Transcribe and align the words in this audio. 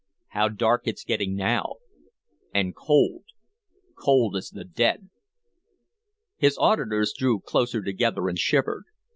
How 0.29 0.49
dark 0.49 0.87
it's 0.87 1.03
getting 1.03 1.35
now, 1.35 1.75
and 2.51 2.75
cold, 2.75 3.23
cold 3.95 4.35
as 4.35 4.49
the 4.49 4.65
dead!" 4.65 5.11
His 6.37 6.57
auditors 6.57 7.13
drew 7.15 7.39
closer 7.39 7.83
together, 7.83 8.27
and 8.27 8.39
shivered. 8.39 8.85